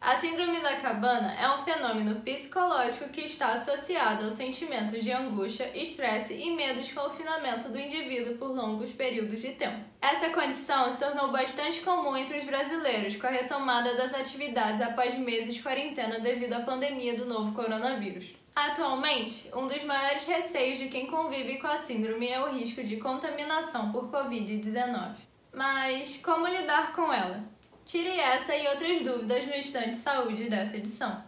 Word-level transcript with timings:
A 0.00 0.16
síndrome 0.16 0.60
da 0.60 0.76
cabana 0.76 1.34
é 1.38 1.46
um 1.50 1.62
fenômeno 1.62 2.22
psicológico 2.22 3.10
que 3.10 3.20
está 3.20 3.52
associado 3.52 4.24
aos 4.24 4.34
sentimentos 4.34 5.04
de 5.04 5.12
angústia, 5.12 5.70
estresse 5.76 6.32
e 6.32 6.56
medo 6.56 6.80
de 6.80 6.94
confinamento 6.94 7.68
do 7.68 7.78
indivíduo 7.78 8.38
por 8.38 8.48
longos 8.48 8.92
períodos 8.92 9.42
de 9.42 9.50
tempo. 9.50 9.84
Essa 10.00 10.30
condição 10.30 10.90
se 10.90 11.04
tornou 11.04 11.30
bastante 11.30 11.82
comum 11.82 12.16
entre 12.16 12.38
os 12.38 12.44
brasileiros 12.44 13.16
com 13.16 13.26
a 13.26 13.30
retomada 13.30 13.94
das 13.94 14.14
atividades 14.14 14.80
após 14.80 15.14
meses 15.18 15.54
de 15.54 15.62
quarentena 15.62 16.18
devido 16.18 16.54
à 16.54 16.60
pandemia 16.60 17.14
do 17.14 17.26
novo 17.26 17.52
coronavírus. 17.52 18.34
Atualmente, 18.56 19.50
um 19.54 19.66
dos 19.66 19.84
maiores 19.84 20.26
receios 20.26 20.78
de 20.78 20.88
quem 20.88 21.08
convive 21.08 21.58
com 21.58 21.66
a 21.66 21.76
síndrome 21.76 22.26
é 22.26 22.40
o 22.40 22.50
risco 22.50 22.82
de 22.82 22.96
contaminação 22.96 23.92
por 23.92 24.10
Covid-19. 24.10 25.16
Mas 25.52 26.16
como 26.22 26.48
lidar 26.48 26.94
com 26.94 27.12
ela? 27.12 27.59
Tire 27.90 28.20
essa 28.20 28.54
e 28.54 28.68
outras 28.68 29.02
dúvidas 29.02 29.44
no 29.48 29.56
Instante 29.56 29.96
Saúde 29.96 30.48
dessa 30.48 30.76
edição. 30.76 31.24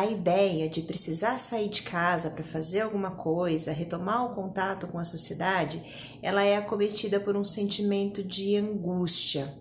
A 0.00 0.06
ideia 0.06 0.66
de 0.66 0.80
precisar 0.80 1.36
sair 1.36 1.68
de 1.68 1.82
casa 1.82 2.30
para 2.30 2.42
fazer 2.42 2.80
alguma 2.80 3.10
coisa, 3.10 3.70
retomar 3.70 4.24
o 4.24 4.34
contato 4.34 4.86
com 4.86 4.98
a 4.98 5.04
sociedade, 5.04 6.18
ela 6.22 6.42
é 6.42 6.56
acometida 6.56 7.20
por 7.20 7.36
um 7.36 7.44
sentimento 7.44 8.24
de 8.24 8.56
angústia, 8.56 9.54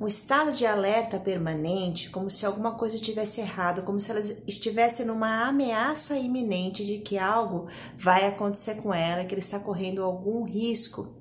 um 0.00 0.08
estado 0.08 0.50
de 0.50 0.66
alerta 0.66 1.20
permanente, 1.20 2.10
como 2.10 2.28
se 2.28 2.44
alguma 2.44 2.72
coisa 2.72 2.98
tivesse 2.98 3.40
errado, 3.40 3.84
como 3.84 4.00
se 4.00 4.10
ela 4.10 4.18
estivesse 4.48 5.04
numa 5.04 5.46
ameaça 5.46 6.18
iminente 6.18 6.84
de 6.84 6.98
que 6.98 7.16
algo 7.16 7.68
vai 7.96 8.26
acontecer 8.26 8.82
com 8.82 8.92
ela, 8.92 9.24
que 9.24 9.32
ele 9.32 9.42
está 9.42 9.60
correndo 9.60 10.02
algum 10.02 10.42
risco. 10.42 11.14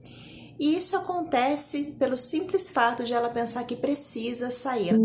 E 0.59 0.75
isso 0.75 0.97
acontece 0.97 1.95
pelo 1.99 2.17
simples 2.17 2.71
fato 2.71 3.03
de 3.03 3.13
ela 3.13 3.29
pensar 3.29 3.65
que 3.65 3.75
precisa 3.75 4.49
sair. 4.49 4.95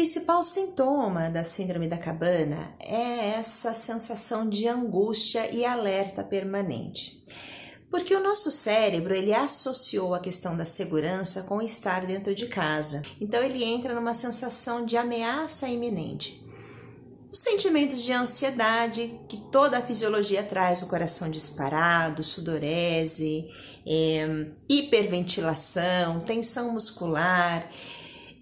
Principal 0.00 0.42
sintoma 0.42 1.28
da 1.28 1.44
síndrome 1.44 1.86
da 1.86 1.98
cabana 1.98 2.74
é 2.80 3.34
essa 3.38 3.74
sensação 3.74 4.48
de 4.48 4.66
angústia 4.66 5.54
e 5.54 5.62
alerta 5.62 6.24
permanente. 6.24 7.22
Porque 7.90 8.14
o 8.14 8.22
nosso 8.22 8.50
cérebro, 8.50 9.14
ele 9.14 9.34
associou 9.34 10.14
a 10.14 10.18
questão 10.18 10.56
da 10.56 10.64
segurança 10.64 11.42
com 11.42 11.60
estar 11.60 12.06
dentro 12.06 12.34
de 12.34 12.46
casa. 12.46 13.02
Então 13.20 13.42
ele 13.42 13.62
entra 13.62 13.94
numa 13.94 14.14
sensação 14.14 14.86
de 14.86 14.96
ameaça 14.96 15.68
iminente. 15.68 16.42
Os 17.30 17.40
sentimentos 17.40 18.02
de 18.02 18.14
ansiedade 18.14 19.20
que 19.28 19.36
toda 19.52 19.76
a 19.76 19.82
fisiologia 19.82 20.42
traz, 20.42 20.80
o 20.80 20.86
coração 20.86 21.30
disparado, 21.30 22.24
sudorese, 22.24 23.46
é, 23.86 24.46
hiperventilação, 24.66 26.20
tensão 26.20 26.72
muscular, 26.72 27.68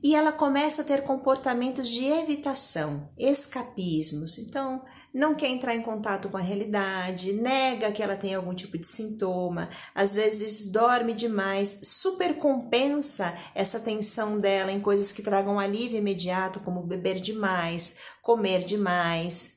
e 0.02 0.14
ela 0.14 0.32
começa 0.32 0.82
a 0.82 0.84
ter 0.84 1.02
comportamentos 1.02 1.88
de 1.88 2.04
evitação, 2.04 3.10
escapismos. 3.18 4.38
Então, 4.38 4.82
não 5.12 5.34
quer 5.34 5.48
entrar 5.48 5.74
em 5.74 5.82
contato 5.82 6.28
com 6.28 6.36
a 6.36 6.40
realidade, 6.40 7.32
nega 7.32 7.90
que 7.90 8.02
ela 8.02 8.16
tem 8.16 8.34
algum 8.34 8.54
tipo 8.54 8.78
de 8.78 8.86
sintoma, 8.86 9.70
às 9.94 10.14
vezes 10.14 10.70
dorme 10.70 11.12
demais, 11.12 11.80
supercompensa 11.84 13.36
essa 13.54 13.80
tensão 13.80 14.38
dela 14.38 14.70
em 14.70 14.80
coisas 14.80 15.10
que 15.10 15.22
tragam 15.22 15.58
alívio 15.58 15.98
imediato, 15.98 16.60
como 16.60 16.82
beber 16.82 17.20
demais, 17.20 17.98
comer 18.22 18.62
demais. 18.64 19.56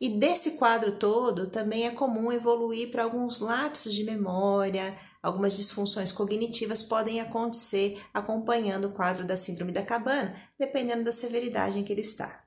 E 0.00 0.08
desse 0.08 0.52
quadro 0.52 0.92
todo 0.98 1.48
também 1.48 1.86
é 1.86 1.90
comum 1.90 2.32
evoluir 2.32 2.90
para 2.90 3.04
alguns 3.04 3.40
lapsos 3.40 3.94
de 3.94 4.04
memória, 4.04 4.96
algumas 5.22 5.56
disfunções 5.56 6.10
cognitivas 6.10 6.82
podem 6.82 7.20
acontecer 7.20 8.02
acompanhando 8.12 8.88
o 8.88 8.92
quadro 8.92 9.24
da 9.24 9.36
síndrome 9.36 9.72
da 9.72 9.82
cabana, 9.82 10.34
dependendo 10.58 11.04
da 11.04 11.12
severidade 11.12 11.78
em 11.78 11.84
que 11.84 11.92
ele 11.92 12.00
está. 12.00 12.42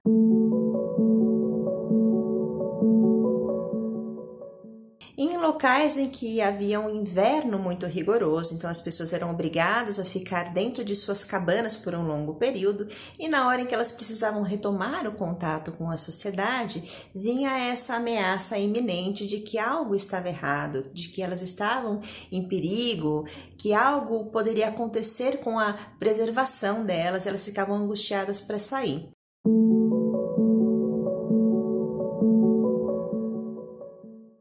Em 5.18 5.38
locais 5.38 5.98
em 5.98 6.10
que 6.10 6.42
havia 6.42 6.78
um 6.78 6.94
inverno 6.94 7.58
muito 7.58 7.86
rigoroso, 7.86 8.54
então 8.54 8.70
as 8.70 8.82
pessoas 8.82 9.14
eram 9.14 9.32
obrigadas 9.32 9.98
a 9.98 10.04
ficar 10.04 10.54
dentro 10.54 10.84
de 10.84 10.94
suas 10.94 11.24
cabanas 11.24 11.78
por 11.78 11.96
um 11.96 12.06
longo 12.06 12.36
período, 12.36 12.90
e 13.18 13.30
na 13.30 13.48
hora 13.48 13.62
em 13.62 13.66
que 13.66 13.74
elas 13.74 13.94
precisavam 13.94 14.42
retomar 14.42 15.08
o 15.08 15.14
contato 15.14 15.72
com 15.72 15.90
a 15.90 15.96
sociedade, 15.96 17.10
vinha 17.16 17.58
essa 17.58 17.96
ameaça 17.96 18.58
iminente 18.58 19.26
de 19.26 19.40
que 19.40 19.58
algo 19.58 19.96
estava 19.96 20.28
errado, 20.28 20.84
de 20.94 21.08
que 21.08 21.22
elas 21.22 21.42
estavam 21.42 22.02
em 22.30 22.46
perigo, 22.46 23.26
que 23.58 23.74
algo 23.74 24.26
poderia 24.32 24.68
acontecer 24.68 25.38
com 25.38 25.58
a 25.58 25.72
preservação 25.98 26.84
delas, 26.84 27.26
elas 27.26 27.46
ficavam 27.46 27.78
angustiadas 27.78 28.42
para 28.42 28.60
sair. 28.60 29.15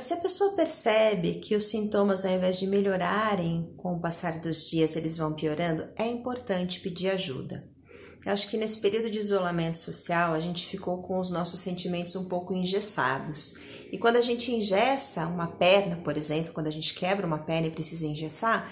Se 0.04 0.12
a 0.12 0.18
pessoa 0.18 0.52
percebe 0.52 1.36
que 1.36 1.56
os 1.56 1.70
sintomas, 1.70 2.26
ao 2.26 2.30
invés 2.30 2.58
de 2.58 2.66
melhorarem 2.66 3.72
com 3.78 3.94
o 3.94 3.98
passar 3.98 4.38
dos 4.38 4.68
dias, 4.68 4.96
eles 4.96 5.16
vão 5.16 5.32
piorando, 5.32 5.88
é 5.96 6.06
importante 6.06 6.80
pedir 6.80 7.08
ajuda. 7.08 7.66
Eu 8.22 8.30
acho 8.30 8.50
que 8.50 8.58
nesse 8.58 8.82
período 8.82 9.08
de 9.08 9.18
isolamento 9.18 9.78
social, 9.78 10.34
a 10.34 10.40
gente 10.40 10.66
ficou 10.66 11.00
com 11.00 11.18
os 11.18 11.30
nossos 11.30 11.60
sentimentos 11.60 12.14
um 12.16 12.26
pouco 12.26 12.52
engessados. 12.52 13.54
E 13.90 13.96
quando 13.96 14.16
a 14.16 14.20
gente 14.20 14.52
engessa 14.52 15.26
uma 15.26 15.46
perna, 15.46 15.96
por 15.96 16.18
exemplo, 16.18 16.52
quando 16.52 16.66
a 16.66 16.70
gente 16.70 16.92
quebra 16.92 17.26
uma 17.26 17.38
perna 17.38 17.68
e 17.68 17.70
precisa 17.70 18.04
engessar, 18.04 18.70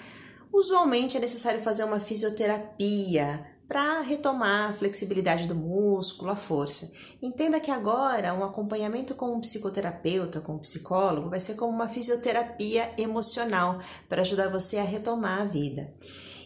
usualmente 0.53 1.17
é 1.17 1.19
necessário 1.19 1.63
fazer 1.63 1.83
uma 1.83 1.99
fisioterapia, 1.99 3.43
para 3.73 4.01
retomar 4.01 4.69
a 4.69 4.73
flexibilidade 4.73 5.47
do 5.47 5.55
músculo, 5.55 6.29
a 6.29 6.35
força. 6.35 6.91
Entenda 7.19 7.59
que 7.59 7.71
agora 7.71 8.31
um 8.31 8.43
acompanhamento 8.43 9.15
com 9.15 9.33
um 9.33 9.41
psicoterapeuta, 9.41 10.39
com 10.39 10.53
um 10.53 10.59
psicólogo, 10.59 11.31
vai 11.31 11.39
ser 11.39 11.55
como 11.55 11.73
uma 11.73 11.89
fisioterapia 11.89 12.93
emocional 12.99 13.79
para 14.07 14.21
ajudar 14.21 14.49
você 14.49 14.77
a 14.77 14.83
retomar 14.83 15.41
a 15.41 15.45
vida. 15.45 15.91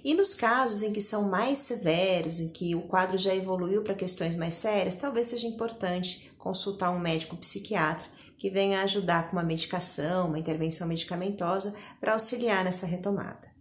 E 0.05 0.13
nos 0.13 0.33
casos 0.33 0.81
em 0.81 0.93
que 0.93 1.01
são 1.01 1.27
mais 1.27 1.59
severos, 1.59 2.39
em 2.39 2.47
que 2.47 2.73
o 2.75 2.83
quadro 2.83 3.17
já 3.17 3.35
evoluiu 3.35 3.83
para 3.83 3.93
questões 3.93 4.37
mais 4.37 4.53
sérias, 4.53 4.95
talvez 4.95 5.27
seja 5.27 5.47
importante 5.47 6.31
consultar 6.37 6.91
um 6.91 6.99
médico 6.99 7.35
psiquiatra 7.35 8.07
que 8.37 8.49
venha 8.49 8.83
ajudar 8.83 9.27
com 9.27 9.35
uma 9.35 9.43
medicação, 9.43 10.29
uma 10.29 10.39
intervenção 10.39 10.87
medicamentosa 10.87 11.75
para 11.99 12.13
auxiliar 12.13 12.63
nessa 12.63 12.85
retomada. 12.85 13.51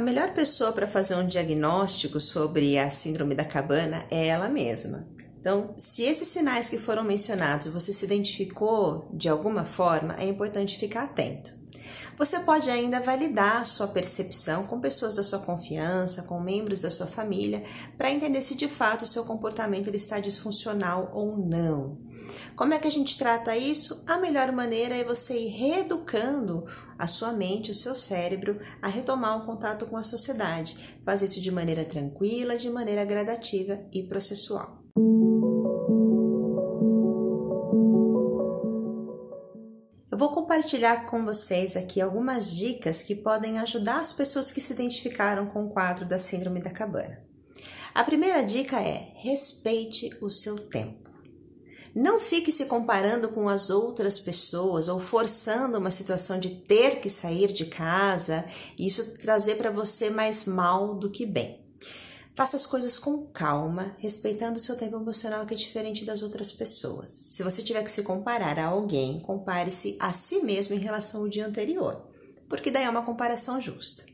A 0.00 0.02
melhor 0.02 0.32
pessoa 0.32 0.72
para 0.72 0.86
fazer 0.86 1.14
um 1.14 1.26
diagnóstico 1.26 2.18
sobre 2.18 2.78
a 2.78 2.88
síndrome 2.88 3.34
da 3.34 3.44
cabana 3.44 4.06
é 4.10 4.28
ela 4.28 4.48
mesma. 4.48 5.06
Então, 5.38 5.74
se 5.76 6.04
esses 6.04 6.28
sinais 6.28 6.70
que 6.70 6.78
foram 6.78 7.04
mencionados 7.04 7.66
você 7.66 7.92
se 7.92 8.06
identificou 8.06 9.10
de 9.12 9.28
alguma 9.28 9.66
forma, 9.66 10.16
é 10.18 10.24
importante 10.24 10.78
ficar 10.78 11.04
atento. 11.04 11.59
Você 12.20 12.38
pode 12.40 12.68
ainda 12.68 13.00
validar 13.00 13.64
sua 13.64 13.88
percepção 13.88 14.66
com 14.66 14.78
pessoas 14.78 15.14
da 15.14 15.22
sua 15.22 15.38
confiança, 15.38 16.24
com 16.24 16.38
membros 16.38 16.78
da 16.80 16.90
sua 16.90 17.06
família, 17.06 17.64
para 17.96 18.10
entender 18.10 18.42
se 18.42 18.54
de 18.54 18.68
fato 18.68 19.04
o 19.04 19.06
seu 19.06 19.24
comportamento 19.24 19.88
ele 19.88 19.96
está 19.96 20.20
disfuncional 20.20 21.10
ou 21.14 21.38
não. 21.38 21.96
Como 22.54 22.74
é 22.74 22.78
que 22.78 22.86
a 22.86 22.90
gente 22.90 23.16
trata 23.16 23.56
isso? 23.56 24.04
A 24.06 24.18
melhor 24.18 24.52
maneira 24.52 24.94
é 24.94 25.02
você 25.02 25.38
ir 25.38 25.48
reeducando 25.48 26.66
a 26.98 27.06
sua 27.06 27.32
mente, 27.32 27.70
o 27.70 27.74
seu 27.74 27.96
cérebro, 27.96 28.60
a 28.82 28.88
retomar 28.88 29.38
o 29.38 29.46
contato 29.46 29.86
com 29.86 29.96
a 29.96 30.02
sociedade. 30.02 30.98
Fazer 31.02 31.24
isso 31.24 31.40
de 31.40 31.50
maneira 31.50 31.86
tranquila, 31.86 32.58
de 32.58 32.68
maneira 32.68 33.02
gradativa 33.02 33.80
e 33.90 34.02
processual. 34.02 34.84
Compartilhar 40.60 41.06
com 41.06 41.24
vocês 41.24 41.74
aqui 41.74 42.02
algumas 42.02 42.50
dicas 42.50 43.02
que 43.02 43.14
podem 43.14 43.58
ajudar 43.60 43.98
as 43.98 44.12
pessoas 44.12 44.50
que 44.50 44.60
se 44.60 44.74
identificaram 44.74 45.46
com 45.46 45.64
o 45.64 45.70
quadro 45.70 46.06
da 46.06 46.18
Síndrome 46.18 46.60
da 46.60 46.68
Cabana. 46.68 47.18
A 47.94 48.04
primeira 48.04 48.42
dica 48.42 48.78
é 48.78 49.10
respeite 49.16 50.10
o 50.20 50.28
seu 50.28 50.58
tempo. 50.68 51.08
Não 51.94 52.20
fique 52.20 52.52
se 52.52 52.66
comparando 52.66 53.30
com 53.30 53.48
as 53.48 53.70
outras 53.70 54.20
pessoas 54.20 54.86
ou 54.86 55.00
forçando 55.00 55.78
uma 55.78 55.90
situação 55.90 56.38
de 56.38 56.50
ter 56.50 57.00
que 57.00 57.08
sair 57.08 57.50
de 57.54 57.64
casa 57.64 58.44
e 58.78 58.86
isso 58.86 59.14
trazer 59.14 59.54
para 59.54 59.70
você 59.70 60.10
mais 60.10 60.44
mal 60.44 60.94
do 60.94 61.10
que 61.10 61.24
bem. 61.24 61.69
Faça 62.34 62.56
as 62.56 62.64
coisas 62.64 62.96
com 62.96 63.26
calma, 63.26 63.94
respeitando 63.98 64.56
o 64.56 64.60
seu 64.60 64.76
tempo 64.76 64.96
emocional 64.96 65.44
que 65.44 65.54
é 65.54 65.56
diferente 65.56 66.04
das 66.04 66.22
outras 66.22 66.52
pessoas. 66.52 67.10
Se 67.10 67.42
você 67.42 67.62
tiver 67.62 67.82
que 67.82 67.90
se 67.90 68.02
comparar 68.02 68.58
a 68.58 68.66
alguém, 68.66 69.20
compare-se 69.20 69.96
a 70.00 70.12
si 70.12 70.40
mesmo 70.40 70.74
em 70.74 70.78
relação 70.78 71.22
ao 71.22 71.28
dia 71.28 71.46
anterior, 71.46 72.06
porque 72.48 72.70
daí 72.70 72.84
é 72.84 72.90
uma 72.90 73.04
comparação 73.04 73.60
justa. 73.60 74.04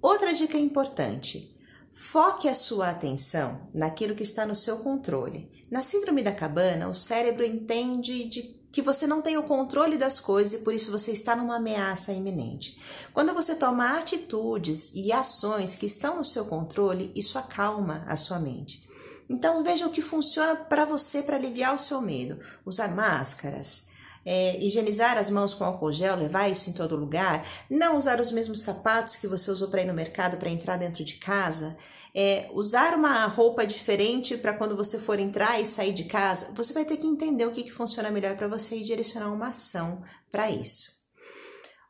Outra 0.00 0.32
dica 0.32 0.56
importante: 0.56 1.54
Foque 1.92 2.48
a 2.48 2.54
sua 2.54 2.90
atenção 2.90 3.68
naquilo 3.74 4.14
que 4.14 4.22
está 4.22 4.46
no 4.46 4.54
seu 4.54 4.78
controle. 4.78 5.50
Na 5.70 5.82
síndrome 5.82 6.22
da 6.22 6.32
cabana, 6.32 6.88
o 6.88 6.94
cérebro 6.94 7.44
entende 7.44 8.24
de 8.24 8.57
que 8.78 8.82
você 8.82 9.08
não 9.08 9.20
tem 9.20 9.36
o 9.36 9.42
controle 9.42 9.96
das 9.96 10.20
coisas 10.20 10.60
e 10.60 10.62
por 10.62 10.72
isso 10.72 10.92
você 10.92 11.10
está 11.10 11.34
numa 11.34 11.56
ameaça 11.56 12.12
iminente. 12.12 12.78
Quando 13.12 13.34
você 13.34 13.56
toma 13.56 13.98
atitudes 13.98 14.92
e 14.94 15.10
ações 15.10 15.74
que 15.74 15.84
estão 15.84 16.18
no 16.18 16.24
seu 16.24 16.44
controle, 16.44 17.10
isso 17.12 17.36
acalma 17.40 18.04
a 18.06 18.16
sua 18.16 18.38
mente. 18.38 18.88
Então 19.28 19.64
veja 19.64 19.84
o 19.84 19.90
que 19.90 20.00
funciona 20.00 20.54
para 20.54 20.84
você 20.84 21.22
para 21.22 21.34
aliviar 21.34 21.74
o 21.74 21.78
seu 21.80 22.00
medo. 22.00 22.38
Usar 22.64 22.94
máscaras, 22.94 23.88
é, 24.24 24.58
higienizar 24.62 25.16
as 25.16 25.30
mãos 25.30 25.54
com 25.54 25.64
álcool 25.64 25.92
gel, 25.92 26.16
levar 26.16 26.48
isso 26.48 26.70
em 26.70 26.72
todo 26.72 26.96
lugar, 26.96 27.46
não 27.70 27.96
usar 27.96 28.20
os 28.20 28.32
mesmos 28.32 28.60
sapatos 28.60 29.16
que 29.16 29.26
você 29.26 29.50
usou 29.50 29.68
para 29.68 29.82
ir 29.82 29.86
no 29.86 29.94
mercado 29.94 30.36
para 30.36 30.50
entrar 30.50 30.76
dentro 30.76 31.04
de 31.04 31.14
casa, 31.14 31.76
é, 32.14 32.48
usar 32.52 32.94
uma 32.94 33.26
roupa 33.26 33.66
diferente 33.66 34.36
para 34.36 34.54
quando 34.54 34.76
você 34.76 34.98
for 34.98 35.18
entrar 35.18 35.60
e 35.60 35.66
sair 35.66 35.92
de 35.92 36.04
casa, 36.04 36.52
você 36.54 36.72
vai 36.72 36.84
ter 36.84 36.96
que 36.96 37.06
entender 37.06 37.46
o 37.46 37.52
que, 37.52 37.62
que 37.62 37.72
funciona 37.72 38.10
melhor 38.10 38.36
para 38.36 38.48
você 38.48 38.76
e 38.76 38.84
direcionar 38.84 39.32
uma 39.32 39.48
ação 39.48 40.02
para 40.30 40.50
isso. 40.50 40.98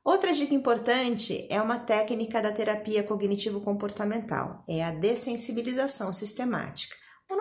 Outra 0.05 0.33
dica 0.33 0.55
importante 0.55 1.47
é 1.51 1.61
uma 1.61 1.79
técnica 1.79 2.41
da 2.41 2.51
terapia 2.51 3.03
cognitivo-comportamental, 3.03 4.65
é 4.67 4.83
a 4.83 4.91
dessensibilização 4.91 6.13
sistemática. 6.13 6.97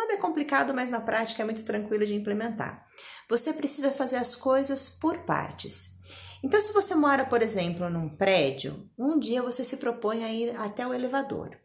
Nome 0.07 0.19
é 0.19 0.21
complicado, 0.21 0.74
mas 0.74 0.89
na 0.89 1.01
prática 1.01 1.42
é 1.42 1.45
muito 1.45 1.65
tranquilo 1.65 2.06
de 2.06 2.15
implementar. 2.15 2.88
Você 3.30 3.51
precisa 3.51 3.92
fazer 3.92 4.15
as 4.15 4.38
coisas 4.38 4.88
por 4.88 5.25
partes. 5.25 6.00
Então, 6.42 6.62
se 6.62 6.71
você 6.71 6.95
mora, 6.95 7.25
por 7.25 7.42
exemplo, 7.42 7.89
num 7.89 8.15
prédio, 8.15 8.89
um 8.98 9.19
dia 9.19 9.44
você 9.44 9.65
se 9.65 9.75
propõe 9.75 10.24
a 10.24 10.31
ir 10.31 10.56
até 10.56 10.88
o 10.88 10.94
elevador. 10.94 11.57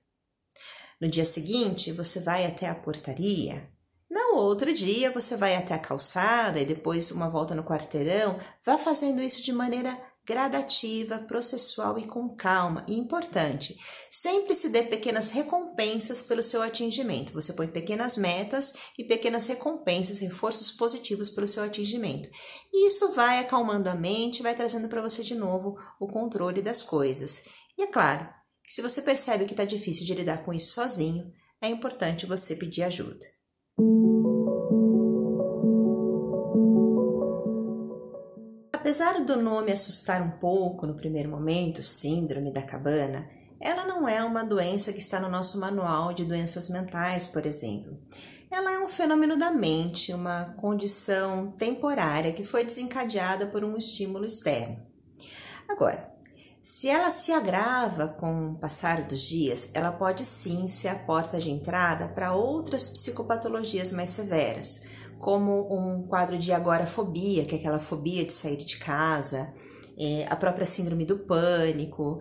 No 1.01 1.09
dia 1.09 1.25
seguinte, 1.25 1.93
você 1.93 2.19
vai 2.19 2.45
até 2.45 2.69
a 2.69 2.75
portaria. 2.75 3.71
No 4.11 4.35
outro 4.35 4.73
dia, 4.73 5.13
você 5.13 5.37
vai 5.37 5.55
até 5.55 5.75
a 5.75 5.79
calçada 5.79 6.59
e 6.59 6.67
depois 6.67 7.13
uma 7.13 7.31
volta 7.31 7.55
no 7.55 7.63
quarteirão. 7.63 8.41
Vá 8.67 8.77
fazendo 8.77 9.23
isso 9.23 9.41
de 9.41 9.53
maneira 9.53 9.97
gradativa, 10.25 11.19
processual 11.19 11.99
e 11.99 12.07
com 12.07 12.35
calma. 12.35 12.85
E 12.89 12.97
importante, 12.97 13.77
sempre 14.11 14.55
se 14.55 14.69
dê 14.69 14.83
pequenas 14.83 15.31
recompensas 15.31 16.23
pelo 16.23 16.43
seu 16.43 16.63
atingimento. 16.63 17.33
Você 17.33 17.53
põe 17.53 17.67
pequenas 17.67 18.17
metas 18.17 18.73
e 18.99 19.05
pequenas 19.05 19.47
recompensas, 19.47 20.21
reforços 20.21 20.71
positivos 20.71 21.31
pelo 21.31 21.49
seu 21.49 21.63
atingimento. 21.63 22.29
E 22.73 22.87
isso 22.87 23.13
vai 23.13 23.39
acalmando 23.39 23.89
a 23.89 23.95
mente, 23.95 24.43
vai 24.43 24.55
trazendo 24.55 24.89
para 24.89 25.03
você 25.03 25.23
de 25.23 25.35
novo 25.35 25.77
o 26.01 26.07
controle 26.07 26.63
das 26.63 26.83
coisas. 26.83 27.45
E 27.77 27.83
é 27.83 27.87
claro, 27.87 28.29
que 28.65 28.73
se 28.73 28.83
você 28.83 29.03
percebe 29.03 29.45
que 29.45 29.53
está 29.53 29.65
difícil 29.65 30.07
de 30.07 30.15
lidar 30.15 30.45
com 30.45 30.53
isso 30.53 30.73
sozinho, 30.73 31.33
é 31.61 31.69
importante 31.69 32.27
você 32.27 32.55
pedir 32.55 32.83
ajuda. 32.83 33.25
Apesar 38.93 39.25
do 39.25 39.41
nome 39.41 39.73
assustar 39.73 40.21
um 40.21 40.33
pouco 40.33 40.87
no 40.87 40.93
primeiro 40.93 41.31
momento, 41.31 41.83
Síndrome 41.83 42.53
da 42.53 42.61
Cabana, 42.61 43.27
ela 43.59 43.87
não 43.87 44.07
é 44.07 44.23
uma 44.23 44.45
doença 44.45 44.93
que 44.93 44.99
está 44.99 45.19
no 45.19 45.31
nosso 45.31 45.59
manual 45.59 46.13
de 46.13 46.27
doenças 46.27 46.69
mentais, 46.69 47.27
por 47.27 47.47
exemplo. 47.47 47.99
Ela 48.51 48.71
é 48.71 48.79
um 48.79 48.89
fenômeno 48.89 49.35
da 49.35 49.51
mente, 49.51 50.13
uma 50.13 50.55
condição 50.59 51.53
temporária 51.53 52.35
que 52.35 52.45
foi 52.45 52.67
desencadeada 52.67 53.47
por 53.47 53.65
um 53.65 53.79
estímulo 53.79 54.27
externo. 54.27 54.77
Agora, 55.67 56.13
se 56.61 56.87
ela 56.89 57.11
se 57.11 57.33
agrava 57.33 58.09
com 58.09 58.51
o 58.51 58.55
passar 58.59 59.05
dos 59.05 59.21
dias, 59.21 59.71
ela 59.73 59.91
pode 59.91 60.27
sim 60.27 60.69
ser 60.69 60.89
a 60.89 60.95
porta 60.95 61.41
de 61.41 61.51
entrada 61.51 62.09
para 62.09 62.35
outras 62.35 62.91
psicopatologias 62.91 63.91
mais 63.91 64.11
severas, 64.11 64.83
como 65.23 65.73
um 65.73 66.03
quadro 66.03 66.37
de 66.37 66.51
agorafobia, 66.53 67.45
que 67.47 67.55
é 67.55 67.59
aquela 67.59 67.79
fobia 67.79 68.25
de 68.25 68.33
sair 68.33 68.57
de 68.57 68.77
casa, 68.77 69.55
é, 69.97 70.27
a 70.29 70.35
própria 70.35 70.67
síndrome 70.67 71.07
do 71.07 71.17
pânico, 71.21 72.21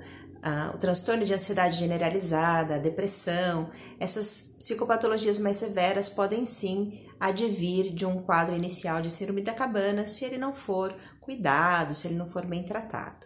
o 0.74 0.78
transtorno 0.78 1.26
de 1.26 1.34
ansiedade 1.34 1.80
generalizada, 1.80 2.76
a 2.76 2.80
depressão, 2.80 3.72
essas 4.00 4.56
psicopatologias 4.60 5.40
mais 5.40 5.58
severas 5.58 6.10
podem 6.10 6.46
sim 6.46 7.08
advir 7.20 7.92
de 7.92 8.06
um 8.06 8.22
quadro 8.22 8.56
inicial 8.56 9.02
de 9.02 9.10
síndrome 9.10 9.42
da 9.42 9.54
cabana 9.54 10.06
se 10.06 10.24
ele 10.24 10.38
não 10.38 10.54
for 10.54 10.96
cuidado, 11.20 11.96
se 11.96 12.08
ele 12.08 12.16
não 12.16 12.30
for 12.30 12.46
bem 12.46 12.64
tratado. 12.64 13.26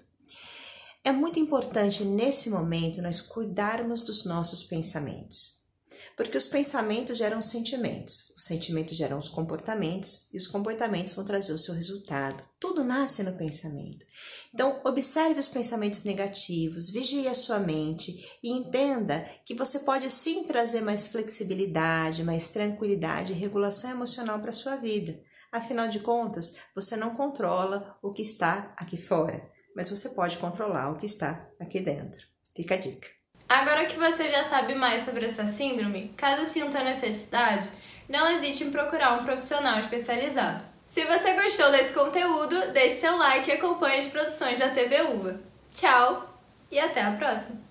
É 1.04 1.12
muito 1.12 1.38
importante 1.38 2.06
nesse 2.06 2.50
momento 2.50 3.01
nós 3.01 3.19
cuidarmos 3.19 4.04
dos 4.04 4.25
nossos 4.25 4.63
pensamentos. 4.63 5.64
Porque 6.15 6.37
os 6.37 6.45
pensamentos 6.45 7.17
geram 7.17 7.41
sentimentos, 7.41 8.33
os 8.35 8.43
sentimentos 8.43 8.97
geram 8.97 9.17
os 9.17 9.29
comportamentos 9.29 10.27
e 10.33 10.37
os 10.37 10.47
comportamentos 10.47 11.13
vão 11.13 11.25
trazer 11.25 11.53
o 11.53 11.57
seu 11.57 11.73
resultado. 11.73 12.43
Tudo 12.59 12.83
nasce 12.83 13.23
no 13.23 13.37
pensamento. 13.37 14.05
Então, 14.53 14.81
observe 14.85 15.39
os 15.39 15.47
pensamentos 15.47 16.03
negativos, 16.03 16.89
vigie 16.89 17.27
a 17.27 17.33
sua 17.33 17.59
mente 17.59 18.37
e 18.41 18.51
entenda 18.51 19.27
que 19.45 19.55
você 19.55 19.79
pode 19.79 20.09
sim 20.09 20.43
trazer 20.43 20.81
mais 20.81 21.07
flexibilidade, 21.07 22.23
mais 22.23 22.49
tranquilidade 22.49 23.33
e 23.33 23.35
regulação 23.35 23.91
emocional 23.91 24.39
para 24.39 24.49
a 24.49 24.53
sua 24.53 24.75
vida. 24.75 25.19
Afinal 25.51 25.87
de 25.87 25.99
contas, 25.99 26.55
você 26.75 26.97
não 26.97 27.15
controla 27.15 27.97
o 28.01 28.11
que 28.11 28.21
está 28.21 28.73
aqui 28.77 28.97
fora, 28.97 29.49
mas 29.75 29.89
você 29.89 30.09
pode 30.09 30.37
controlar 30.37 30.91
o 30.91 30.97
que 30.97 31.05
está 31.05 31.49
aqui 31.59 31.79
dentro. 31.79 32.27
Fica 32.53 32.75
a 32.75 32.77
dica. 32.77 33.14
Agora 33.47 33.86
que 33.86 33.97
você 33.97 34.31
já 34.31 34.44
sabe 34.44 34.74
mais 34.74 35.03
sobre 35.03 35.25
essa 35.25 35.45
síndrome, 35.45 36.13
caso 36.18 36.45
sinta 36.45 36.83
necessidade, 36.83 37.69
não 38.09 38.30
hesite 38.30 38.63
em 38.63 38.71
procurar 38.71 39.13
um 39.13 39.24
profissional 39.24 39.80
especializado. 39.80 40.63
Se 40.88 41.06
você 41.06 41.33
gostou 41.33 41.71
desse 41.71 41.94
conteúdo, 41.94 42.71
deixe 42.71 42.95
seu 42.95 43.18
like 43.18 43.50
e 43.50 43.53
acompanhe 43.53 44.00
as 44.00 44.07
produções 44.07 44.57
da 44.57 44.69
TV 44.69 45.01
Uva. 45.01 45.39
Tchau 45.74 46.33
e 46.71 46.80
até 46.80 47.01
a 47.01 47.12
próxima! 47.12 47.64